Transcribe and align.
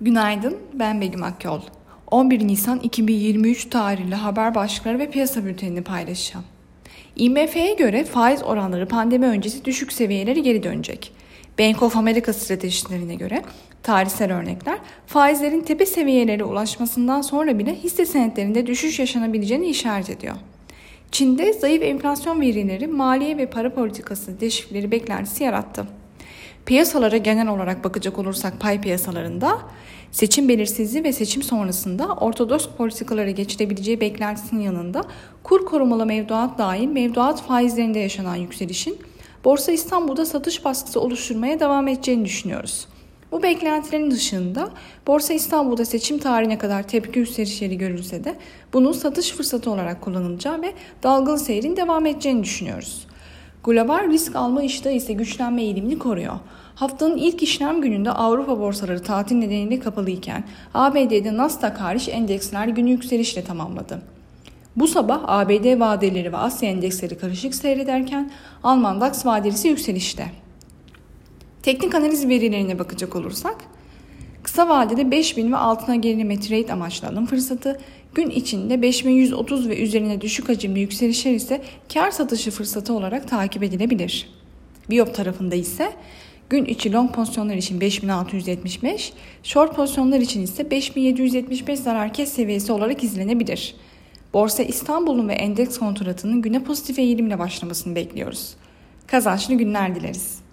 Günaydın, 0.00 0.56
ben 0.72 1.00
Begüm 1.00 1.22
Akyol. 1.22 1.60
11 2.10 2.46
Nisan 2.46 2.80
2023 2.80 3.70
tarihli 3.70 4.14
haber 4.14 4.54
başlıkları 4.54 4.98
ve 4.98 5.10
piyasa 5.10 5.44
bültenini 5.44 5.82
paylaşacağım. 5.82 6.44
IMF'ye 7.16 7.74
göre 7.74 8.04
faiz 8.04 8.42
oranları 8.42 8.88
pandemi 8.88 9.26
öncesi 9.26 9.64
düşük 9.64 9.92
seviyeleri 9.92 10.42
geri 10.42 10.62
dönecek. 10.62 11.12
Bank 11.58 11.82
of 11.82 11.96
America 11.96 12.32
stratejilerine 12.32 13.14
göre 13.14 13.42
tarihsel 13.82 14.32
örnekler 14.32 14.78
faizlerin 15.06 15.60
tepe 15.60 15.86
seviyelere 15.86 16.44
ulaşmasından 16.44 17.22
sonra 17.22 17.58
bile 17.58 17.74
hisse 17.74 18.06
senetlerinde 18.06 18.66
düşüş 18.66 18.98
yaşanabileceğini 18.98 19.66
işaret 19.66 20.10
ediyor. 20.10 20.36
Çin'de 21.12 21.52
zayıf 21.52 21.82
enflasyon 21.82 22.40
verileri 22.40 22.86
maliye 22.86 23.36
ve 23.36 23.46
para 23.46 23.74
politikası 23.74 24.40
değişiklikleri 24.40 24.90
beklentisi 24.90 25.44
yarattı. 25.44 25.86
Piyasalara 26.68 27.16
genel 27.16 27.48
olarak 27.48 27.84
bakacak 27.84 28.18
olursak 28.18 28.60
pay 28.60 28.80
piyasalarında 28.80 29.58
seçim 30.10 30.48
belirsizliği 30.48 31.04
ve 31.04 31.12
seçim 31.12 31.42
sonrasında 31.42 32.06
ortodoks 32.06 32.68
politikalara 32.78 33.30
geçilebileceği 33.30 34.00
beklentisinin 34.00 34.60
yanında 34.60 35.04
kur 35.42 35.66
korumalı 35.66 36.06
mevduat 36.06 36.58
dahil 36.58 36.88
mevduat 36.88 37.42
faizlerinde 37.42 37.98
yaşanan 37.98 38.36
yükselişin 38.36 38.98
Borsa 39.44 39.72
İstanbul'da 39.72 40.26
satış 40.26 40.64
baskısı 40.64 41.00
oluşturmaya 41.00 41.60
devam 41.60 41.88
edeceğini 41.88 42.24
düşünüyoruz. 42.24 42.88
Bu 43.32 43.42
beklentilerin 43.42 44.10
dışında 44.10 44.70
Borsa 45.06 45.34
İstanbul'da 45.34 45.84
seçim 45.84 46.18
tarihine 46.18 46.58
kadar 46.58 46.82
tepki 46.82 47.18
yükselişleri 47.18 47.78
görülse 47.78 48.24
de 48.24 48.34
bunun 48.72 48.92
satış 48.92 49.32
fırsatı 49.32 49.70
olarak 49.70 50.00
kullanılacağı 50.00 50.62
ve 50.62 50.72
dalgalı 51.02 51.38
seyrin 51.38 51.76
devam 51.76 52.06
edeceğini 52.06 52.42
düşünüyoruz. 52.42 53.06
Global 53.64 54.10
risk 54.10 54.36
alma 54.36 54.62
iştahı 54.62 54.94
ise 54.94 55.12
güçlenme 55.12 55.62
eğilimini 55.62 55.98
koruyor. 55.98 56.34
Haftanın 56.74 57.16
ilk 57.16 57.42
işlem 57.42 57.80
gününde 57.80 58.10
Avrupa 58.10 58.58
borsaları 58.58 59.02
tatil 59.02 59.36
nedeniyle 59.36 59.80
kapalı 59.80 60.10
iken 60.10 60.44
ABD'de 60.74 61.36
Nasdaq 61.36 61.74
hariç 61.78 62.08
endeksler 62.08 62.68
günü 62.68 62.90
yükselişle 62.90 63.44
tamamladı. 63.44 64.02
Bu 64.76 64.88
sabah 64.88 65.20
ABD 65.26 65.80
vadeleri 65.80 66.32
ve 66.32 66.36
Asya 66.36 66.70
endeksleri 66.70 67.18
karışık 67.18 67.54
seyrederken 67.54 68.30
Alman 68.62 69.00
DAX 69.00 69.26
vadelisi 69.26 69.68
yükselişte. 69.68 70.30
Teknik 71.62 71.94
analiz 71.94 72.28
verilerine 72.28 72.78
bakacak 72.78 73.16
olursak 73.16 73.56
Kısa 74.58 74.68
vadede 74.68 75.10
5000 75.10 75.52
ve 75.52 75.56
altına 75.56 75.96
gerileme 75.96 76.40
trade 76.40 76.72
amaçlı 76.72 77.08
alım 77.08 77.26
fırsatı, 77.26 77.80
gün 78.14 78.30
içinde 78.30 78.82
5130 78.82 79.68
ve 79.68 79.82
üzerine 79.82 80.20
düşük 80.20 80.48
hacimli 80.48 80.80
yükselişler 80.80 81.32
ise 81.32 81.62
kar 81.94 82.10
satışı 82.10 82.50
fırsatı 82.50 82.92
olarak 82.92 83.28
takip 83.28 83.62
edilebilir. 83.62 84.30
Biop 84.90 85.14
tarafında 85.14 85.54
ise 85.54 85.92
gün 86.50 86.64
içi 86.64 86.92
long 86.92 87.14
pozisyonlar 87.14 87.54
için 87.54 87.80
5675, 87.80 89.12
short 89.42 89.76
pozisyonlar 89.76 90.20
için 90.20 90.42
ise 90.42 90.70
5775 90.70 91.78
zarar 91.78 92.12
kes 92.12 92.32
seviyesi 92.32 92.72
olarak 92.72 93.04
izlenebilir. 93.04 93.74
Borsa 94.34 94.62
İstanbul'un 94.62 95.28
ve 95.28 95.34
endeks 95.34 95.78
kontratının 95.78 96.42
güne 96.42 96.64
pozitif 96.64 96.98
eğilimle 96.98 97.38
başlamasını 97.38 97.94
bekliyoruz. 97.94 98.54
Kazançlı 99.06 99.54
günler 99.54 99.94
dileriz. 99.94 100.47